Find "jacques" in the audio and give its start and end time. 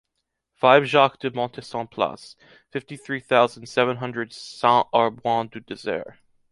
0.85-1.19